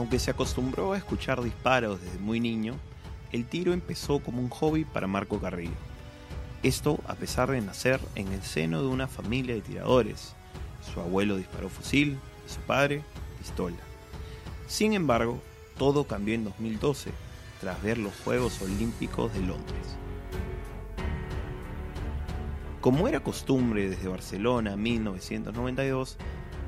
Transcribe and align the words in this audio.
Aunque 0.00 0.18
se 0.18 0.30
acostumbró 0.30 0.94
a 0.94 0.96
escuchar 0.96 1.42
disparos 1.42 2.00
desde 2.00 2.18
muy 2.18 2.40
niño, 2.40 2.72
el 3.32 3.44
tiro 3.44 3.74
empezó 3.74 4.20
como 4.20 4.40
un 4.40 4.48
hobby 4.48 4.86
para 4.86 5.06
Marco 5.06 5.38
Carrillo. 5.38 5.76
Esto 6.62 7.00
a 7.06 7.16
pesar 7.16 7.50
de 7.50 7.60
nacer 7.60 8.00
en 8.14 8.28
el 8.28 8.40
seno 8.40 8.80
de 8.80 8.88
una 8.88 9.08
familia 9.08 9.54
de 9.54 9.60
tiradores. 9.60 10.34
Su 10.80 11.00
abuelo 11.00 11.36
disparó 11.36 11.68
fusil 11.68 12.18
y 12.46 12.50
su 12.50 12.60
padre 12.60 13.02
pistola. 13.38 13.76
Sin 14.68 14.94
embargo, 14.94 15.38
todo 15.76 16.04
cambió 16.04 16.34
en 16.34 16.44
2012, 16.44 17.10
tras 17.60 17.82
ver 17.82 17.98
los 17.98 18.14
Juegos 18.24 18.62
Olímpicos 18.62 19.34
de 19.34 19.40
Londres. 19.40 19.98
Como 22.80 23.08
era 23.08 23.20
costumbre 23.20 23.90
desde 23.90 24.08
Barcelona 24.08 24.74
1992, 24.74 26.16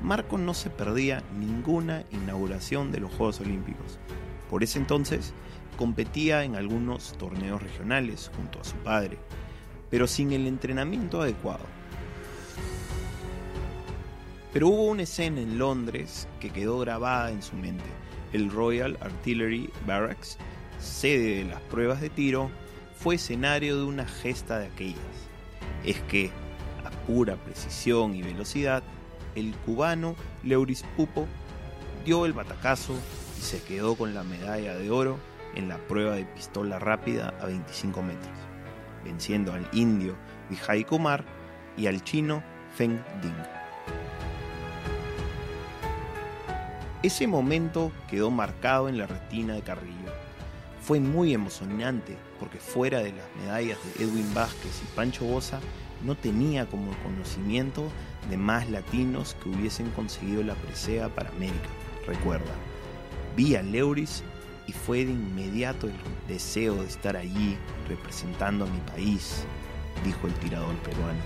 Marco 0.03 0.37
no 0.37 0.53
se 0.53 0.69
perdía 0.69 1.23
ninguna 1.39 2.03
inauguración 2.11 2.91
de 2.91 2.99
los 2.99 3.11
Juegos 3.11 3.39
Olímpicos. 3.39 3.97
Por 4.47 4.63
ese 4.63 4.77
entonces, 4.77 5.33
competía 5.75 6.43
en 6.43 6.55
algunos 6.55 7.13
torneos 7.17 7.63
regionales 7.63 8.29
junto 8.35 8.61
a 8.61 8.63
su 8.63 8.75
padre, 8.75 9.17
pero 9.89 10.05
sin 10.05 10.31
el 10.33 10.45
entrenamiento 10.45 11.19
adecuado. 11.19 11.65
Pero 14.53 14.67
hubo 14.67 14.83
una 14.83 15.01
escena 15.01 15.41
en 15.41 15.57
Londres 15.57 16.27
que 16.39 16.51
quedó 16.51 16.77
grabada 16.77 17.31
en 17.31 17.41
su 17.41 17.55
mente. 17.55 17.89
El 18.33 18.51
Royal 18.51 18.99
Artillery 19.01 19.71
Barracks, 19.87 20.37
sede 20.79 21.37
de 21.37 21.45
las 21.45 21.61
pruebas 21.61 22.01
de 22.01 22.11
tiro, 22.11 22.51
fue 22.95 23.15
escenario 23.15 23.77
de 23.77 23.85
una 23.85 24.05
gesta 24.05 24.59
de 24.59 24.67
aquellas. 24.67 25.32
Es 25.83 25.99
que, 26.01 26.31
a 26.85 26.89
pura 27.05 27.35
precisión 27.35 28.15
y 28.15 28.21
velocidad, 28.21 28.83
el 29.35 29.55
cubano 29.65 30.15
Leuris 30.43 30.83
Pupo 30.95 31.27
dio 32.05 32.25
el 32.25 32.33
batacazo 32.33 32.93
y 33.37 33.41
se 33.41 33.61
quedó 33.61 33.95
con 33.95 34.13
la 34.13 34.23
medalla 34.23 34.75
de 34.75 34.91
oro 34.91 35.17
en 35.55 35.69
la 35.69 35.77
prueba 35.77 36.15
de 36.15 36.25
pistola 36.25 36.79
rápida 36.79 37.33
a 37.41 37.45
25 37.45 38.01
metros, 38.01 38.37
venciendo 39.03 39.53
al 39.53 39.67
indio 39.71 40.15
Vijay 40.49 40.83
Kumar 40.83 41.23
y 41.77 41.87
al 41.87 42.03
chino 42.03 42.43
Feng 42.75 43.03
Ding. 43.21 43.33
Ese 47.03 47.27
momento 47.27 47.91
quedó 48.09 48.31
marcado 48.31 48.87
en 48.87 48.97
la 48.97 49.07
retina 49.07 49.55
de 49.55 49.61
Carrillo. 49.61 50.12
Fue 50.83 50.99
muy 50.99 51.33
emocionante 51.33 52.17
porque 52.41 52.57
fuera 52.57 52.99
de 52.99 53.13
las 53.13 53.25
medallas 53.39 53.77
de 53.85 54.03
Edwin 54.03 54.33
Vázquez 54.33 54.81
y 54.83 54.95
Pancho 54.97 55.23
Bosa, 55.23 55.61
no 56.03 56.15
tenía 56.15 56.65
como 56.65 56.91
conocimiento 57.03 57.87
de 58.29 58.35
más 58.35 58.69
latinos 58.69 59.37
que 59.41 59.47
hubiesen 59.47 59.89
conseguido 59.91 60.43
la 60.43 60.55
presea 60.55 61.07
para 61.07 61.29
América. 61.29 61.69
Recuerda, 62.05 62.51
vi 63.37 63.55
a 63.55 63.63
Leuris 63.63 64.23
y 64.67 64.73
fue 64.73 65.05
de 65.05 65.13
inmediato 65.13 65.87
el 65.87 65.93
deseo 66.27 66.75
de 66.75 66.87
estar 66.87 67.15
allí 67.15 67.57
representando 67.87 68.65
a 68.65 68.69
mi 68.69 68.79
país, 68.79 69.45
dijo 70.03 70.27
el 70.27 70.33
tirador 70.33 70.75
peruano. 70.79 71.21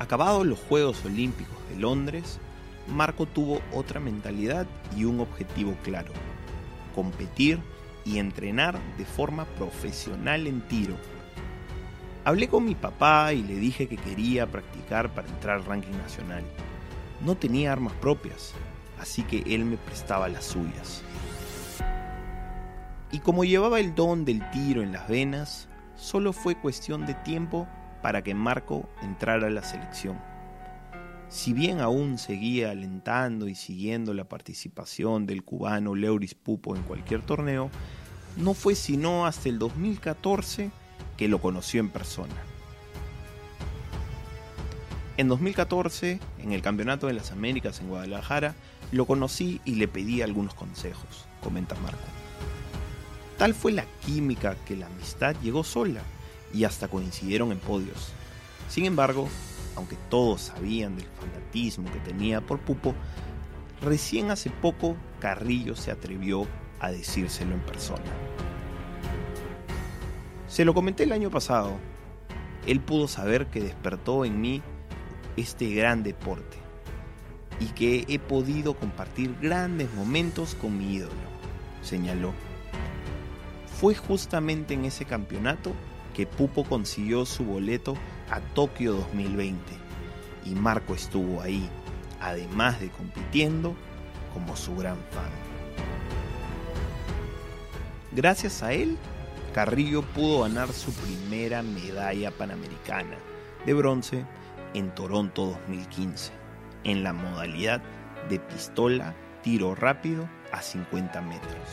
Acabados 0.00 0.44
los 0.44 0.58
Juegos 0.58 1.04
Olímpicos 1.04 1.56
de 1.70 1.76
Londres, 1.76 2.40
Marco 2.88 3.26
tuvo 3.26 3.60
otra 3.72 4.00
mentalidad 4.00 4.66
y 4.96 5.04
un 5.04 5.20
objetivo 5.20 5.76
claro, 5.84 6.12
competir 6.98 7.60
y 8.04 8.18
entrenar 8.18 8.76
de 8.96 9.04
forma 9.04 9.44
profesional 9.44 10.48
en 10.48 10.62
tiro 10.62 10.96
Hablé 12.24 12.48
con 12.48 12.64
mi 12.64 12.74
papá 12.74 13.32
y 13.32 13.44
le 13.44 13.54
dije 13.54 13.86
que 13.86 13.96
quería 13.96 14.48
practicar 14.48 15.14
para 15.14 15.28
entrar 15.28 15.58
al 15.58 15.64
ranking 15.64 15.96
nacional. 15.96 16.42
No 17.24 17.36
tenía 17.36 17.72
armas 17.72 17.92
propias, 18.00 18.52
así 19.00 19.22
que 19.22 19.44
él 19.46 19.64
me 19.64 19.76
prestaba 19.76 20.28
las 20.28 20.44
suyas. 20.44 21.04
Y 23.12 23.20
como 23.20 23.44
llevaba 23.44 23.78
el 23.78 23.94
don 23.94 24.24
del 24.24 24.42
tiro 24.50 24.82
en 24.82 24.92
las 24.92 25.08
venas, 25.08 25.68
solo 25.94 26.32
fue 26.32 26.56
cuestión 26.56 27.06
de 27.06 27.14
tiempo 27.14 27.68
para 28.02 28.22
que 28.22 28.34
Marco 28.34 28.88
entrara 29.02 29.46
a 29.46 29.50
la 29.50 29.62
selección. 29.62 30.18
Si 31.30 31.52
bien 31.52 31.80
aún 31.80 32.16
seguía 32.16 32.70
alentando 32.70 33.48
y 33.48 33.54
siguiendo 33.54 34.14
la 34.14 34.24
participación 34.24 35.26
del 35.26 35.44
cubano 35.44 35.94
Leuris 35.94 36.34
Pupo 36.34 36.74
en 36.74 36.82
cualquier 36.82 37.20
torneo, 37.20 37.70
no 38.36 38.54
fue 38.54 38.74
sino 38.74 39.26
hasta 39.26 39.48
el 39.48 39.58
2014 39.58 40.70
que 41.18 41.28
lo 41.28 41.40
conoció 41.40 41.80
en 41.80 41.90
persona. 41.90 42.34
En 45.18 45.28
2014, 45.28 46.20
en 46.38 46.52
el 46.52 46.62
Campeonato 46.62 47.08
de 47.08 47.12
las 47.12 47.32
Américas 47.32 47.80
en 47.80 47.88
Guadalajara, 47.88 48.54
lo 48.92 49.04
conocí 49.04 49.60
y 49.64 49.74
le 49.74 49.88
pedí 49.88 50.22
algunos 50.22 50.54
consejos, 50.54 51.26
comenta 51.42 51.74
Marco. 51.82 51.98
Tal 53.36 53.52
fue 53.52 53.72
la 53.72 53.84
química 54.06 54.56
que 54.66 54.76
la 54.76 54.86
amistad 54.86 55.36
llegó 55.42 55.62
sola 55.62 56.00
y 56.54 56.64
hasta 56.64 56.88
coincidieron 56.88 57.52
en 57.52 57.58
podios. 57.58 58.12
Sin 58.68 58.84
embargo, 58.84 59.28
aunque 59.78 59.96
todos 60.10 60.40
sabían 60.40 60.96
del 60.96 61.06
fanatismo 61.06 61.88
que 61.92 62.00
tenía 62.00 62.40
por 62.40 62.58
Pupo, 62.58 62.96
recién 63.80 64.32
hace 64.32 64.50
poco 64.50 64.96
Carrillo 65.20 65.76
se 65.76 65.92
atrevió 65.92 66.48
a 66.80 66.90
decírselo 66.90 67.54
en 67.54 67.60
persona. 67.60 68.02
Se 70.48 70.64
lo 70.64 70.74
comenté 70.74 71.04
el 71.04 71.12
año 71.12 71.30
pasado. 71.30 71.78
Él 72.66 72.80
pudo 72.80 73.06
saber 73.06 73.46
que 73.46 73.60
despertó 73.60 74.24
en 74.24 74.40
mí 74.40 74.62
este 75.36 75.72
gran 75.72 76.02
deporte 76.02 76.56
y 77.60 77.66
que 77.66 78.04
he 78.08 78.18
podido 78.18 78.74
compartir 78.74 79.36
grandes 79.40 79.94
momentos 79.94 80.56
con 80.56 80.76
mi 80.76 80.94
ídolo, 80.96 81.12
señaló. 81.82 82.32
Fue 83.80 83.94
justamente 83.94 84.74
en 84.74 84.86
ese 84.86 85.04
campeonato 85.04 85.72
que 86.18 86.26
Pupo 86.26 86.64
consiguió 86.64 87.24
su 87.24 87.44
boleto 87.44 87.94
a 88.28 88.40
Tokio 88.40 88.94
2020 88.94 89.62
y 90.46 90.50
Marco 90.50 90.96
estuvo 90.96 91.40
ahí, 91.40 91.70
además 92.20 92.80
de 92.80 92.88
compitiendo 92.88 93.76
como 94.34 94.56
su 94.56 94.74
gran 94.74 94.96
fan. 95.12 95.30
Gracias 98.10 98.64
a 98.64 98.72
él, 98.72 98.98
Carrillo 99.54 100.02
pudo 100.02 100.42
ganar 100.42 100.72
su 100.72 100.92
primera 100.92 101.62
medalla 101.62 102.32
panamericana 102.32 103.16
de 103.64 103.74
bronce 103.74 104.26
en 104.74 104.92
Toronto 104.96 105.46
2015, 105.68 106.32
en 106.82 107.04
la 107.04 107.12
modalidad 107.12 107.80
de 108.28 108.40
pistola 108.40 109.14
tiro 109.44 109.76
rápido 109.76 110.28
a 110.50 110.62
50 110.62 111.22
metros. 111.22 111.68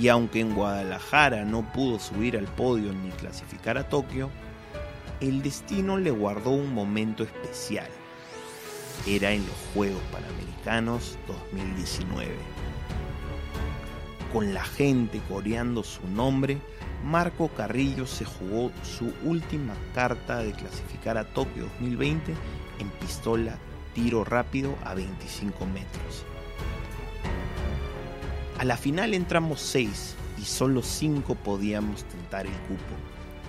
Y 0.00 0.08
aunque 0.08 0.40
en 0.40 0.54
Guadalajara 0.54 1.44
no 1.44 1.70
pudo 1.72 1.98
subir 1.98 2.36
al 2.36 2.46
podio 2.46 2.92
ni 2.92 3.10
clasificar 3.10 3.76
a 3.76 3.88
Tokio, 3.88 4.30
el 5.20 5.42
destino 5.42 5.98
le 5.98 6.10
guardó 6.10 6.50
un 6.50 6.72
momento 6.72 7.22
especial. 7.22 7.88
Era 9.06 9.32
en 9.32 9.46
los 9.46 9.56
Juegos 9.74 10.02
Panamericanos 10.10 11.18
2019 11.52 12.60
con 14.32 14.54
la 14.54 14.64
gente 14.64 15.20
coreando 15.28 15.82
su 15.82 16.06
nombre, 16.08 16.58
Marco 17.04 17.48
Carrillo 17.48 18.06
se 18.06 18.24
jugó 18.24 18.70
su 18.82 19.12
última 19.24 19.74
carta 19.94 20.38
de 20.38 20.52
clasificar 20.52 21.18
a 21.18 21.24
Tokio 21.24 21.64
2020 21.80 22.34
en 22.78 22.90
pistola 23.00 23.58
tiro 23.94 24.24
rápido 24.24 24.76
a 24.84 24.94
25 24.94 25.66
metros. 25.66 26.24
A 28.60 28.64
la 28.66 28.76
final 28.76 29.14
entramos 29.14 29.58
6 29.62 30.16
y 30.36 30.44
solo 30.44 30.82
5 30.82 31.34
podíamos 31.34 32.04
tentar 32.04 32.44
el 32.44 32.52
cupo, 32.68 32.94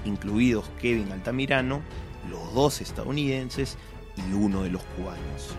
incluidos 0.06 0.70
Kevin 0.80 1.12
Altamirano, 1.12 1.82
los 2.30 2.54
dos 2.54 2.80
estadounidenses 2.80 3.78
y 4.16 4.32
uno 4.32 4.64
de 4.64 4.70
los 4.70 4.82
cubanos. 4.96 5.58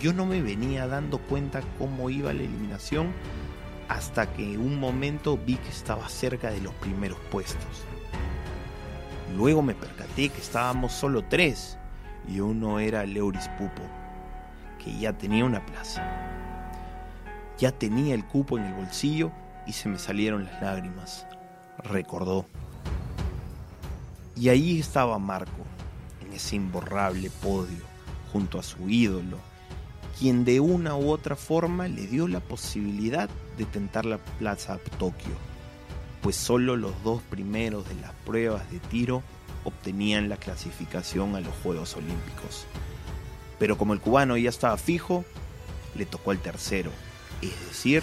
Yo 0.00 0.12
no 0.12 0.26
me 0.26 0.40
venía 0.42 0.86
dando 0.86 1.18
cuenta 1.18 1.60
cómo 1.76 2.08
iba 2.08 2.32
la 2.32 2.44
eliminación 2.44 3.08
hasta 3.88 4.32
que 4.32 4.56
un 4.56 4.78
momento 4.78 5.36
vi 5.44 5.56
que 5.56 5.70
estaba 5.70 6.08
cerca 6.08 6.52
de 6.52 6.60
los 6.60 6.74
primeros 6.74 7.18
puestos. 7.32 7.82
Luego 9.36 9.62
me 9.62 9.74
percaté 9.74 10.28
que 10.28 10.40
estábamos 10.40 10.92
solo 10.92 11.24
tres 11.24 11.78
y 12.28 12.38
uno 12.38 12.78
era 12.78 13.04
Leuris 13.06 13.48
Pupo, 13.58 13.82
que 14.78 14.96
ya 15.00 15.12
tenía 15.12 15.44
una 15.44 15.66
plaza. 15.66 16.41
Ya 17.58 17.72
tenía 17.72 18.14
el 18.14 18.24
cupo 18.26 18.58
en 18.58 18.64
el 18.64 18.74
bolsillo 18.74 19.30
y 19.66 19.72
se 19.72 19.88
me 19.88 19.98
salieron 19.98 20.44
las 20.44 20.60
lágrimas, 20.62 21.26
recordó. 21.78 22.46
Y 24.36 24.48
ahí 24.48 24.80
estaba 24.80 25.18
Marco, 25.18 25.64
en 26.20 26.32
ese 26.32 26.56
imborrable 26.56 27.30
podio, 27.42 27.84
junto 28.32 28.58
a 28.58 28.62
su 28.62 28.88
ídolo, 28.88 29.38
quien 30.18 30.44
de 30.44 30.60
una 30.60 30.96
u 30.96 31.10
otra 31.10 31.36
forma 31.36 31.88
le 31.88 32.06
dio 32.06 32.28
la 32.28 32.40
posibilidad 32.40 33.28
de 33.58 33.64
tentar 33.64 34.04
la 34.06 34.18
plaza 34.18 34.78
Tokio, 34.98 35.34
pues 36.22 36.36
solo 36.36 36.76
los 36.76 37.02
dos 37.02 37.22
primeros 37.22 37.88
de 37.88 37.96
las 37.96 38.12
pruebas 38.24 38.70
de 38.70 38.78
tiro 38.78 39.22
obtenían 39.64 40.28
la 40.28 40.36
clasificación 40.36 41.36
a 41.36 41.40
los 41.40 41.54
Juegos 41.62 41.96
Olímpicos. 41.96 42.66
Pero 43.58 43.76
como 43.78 43.92
el 43.92 44.00
cubano 44.00 44.36
ya 44.36 44.48
estaba 44.48 44.76
fijo, 44.76 45.24
le 45.94 46.06
tocó 46.06 46.30
al 46.30 46.38
tercero, 46.38 46.90
es 47.48 47.68
decir, 47.68 48.02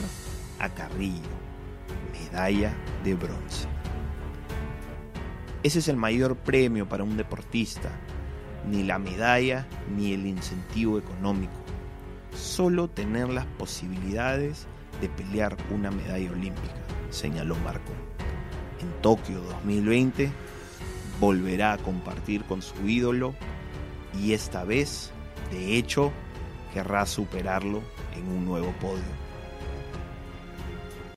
a 0.59 0.69
Carrillo, 0.69 1.29
medalla 2.11 2.73
de 3.03 3.15
bronce. 3.15 3.67
Ese 5.63 5.79
es 5.79 5.87
el 5.87 5.97
mayor 5.97 6.35
premio 6.35 6.87
para 6.87 7.03
un 7.03 7.17
deportista, 7.17 7.89
ni 8.69 8.83
la 8.83 8.99
medalla 8.99 9.67
ni 9.95 10.13
el 10.13 10.25
incentivo 10.25 10.97
económico, 10.97 11.53
solo 12.35 12.89
tener 12.89 13.29
las 13.29 13.45
posibilidades 13.45 14.67
de 15.01 15.09
pelear 15.09 15.57
una 15.71 15.91
medalla 15.91 16.31
olímpica, 16.31 16.75
señaló 17.09 17.55
Marco. 17.57 17.91
En 18.81 18.89
Tokio 19.01 19.41
2020 19.41 20.31
volverá 21.19 21.73
a 21.73 21.77
compartir 21.77 22.43
con 22.43 22.61
su 22.61 22.87
ídolo 22.87 23.35
y 24.17 24.33
esta 24.33 24.63
vez, 24.63 25.11
de 25.51 25.77
hecho, 25.77 26.11
querrá 26.73 27.05
superarlo 27.05 27.81
en 28.15 28.27
un 28.27 28.45
nuevo 28.45 28.71
podio. 28.79 29.28